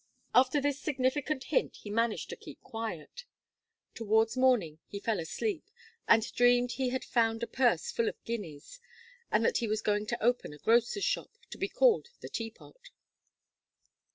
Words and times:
After 0.33 0.59
this 0.59 0.79
significant 0.81 1.43
hint, 1.43 1.75
he 1.75 1.91
managed 1.91 2.31
to 2.31 2.35
keep 2.35 2.59
quiet. 2.63 3.25
Towards 3.93 4.35
morning, 4.35 4.79
he 4.87 4.99
fell 4.99 5.19
asleep, 5.19 5.69
and 6.07 6.23
dreamed 6.33 6.71
he 6.71 6.89
had 6.89 7.03
found 7.05 7.43
a 7.43 7.45
purse 7.45 7.91
full 7.91 8.09
of 8.09 8.15
guineas, 8.23 8.79
and 9.31 9.45
that 9.45 9.57
he 9.57 9.67
was 9.67 9.83
going 9.83 10.07
to 10.07 10.23
open 10.23 10.53
a 10.53 10.57
grocer's 10.57 11.03
shop, 11.05 11.37
to 11.51 11.57
be 11.59 11.67
called 11.69 12.09
the 12.19 12.29
Teapot. 12.29 12.89